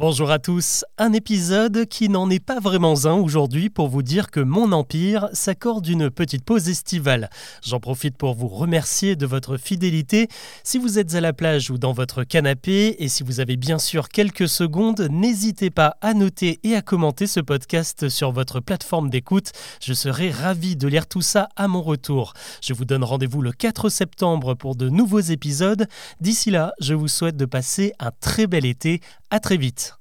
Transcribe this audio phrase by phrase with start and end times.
[0.00, 4.30] Bonjour à tous, un épisode qui n'en est pas vraiment un aujourd'hui pour vous dire
[4.30, 7.28] que mon empire s'accorde une petite pause estivale.
[7.62, 10.28] J'en profite pour vous remercier de votre fidélité.
[10.64, 13.78] Si vous êtes à la plage ou dans votre canapé et si vous avez bien
[13.78, 19.10] sûr quelques secondes, n'hésitez pas à noter et à commenter ce podcast sur votre plateforme
[19.10, 19.52] d'écoute.
[19.82, 22.32] Je serai ravi de lire tout ça à mon retour.
[22.62, 25.86] Je vous donne rendez-vous le 4 septembre pour de nouveaux épisodes.
[26.22, 29.02] D'ici là, je vous souhaite de passer un très bel été.
[29.30, 29.99] À très vite.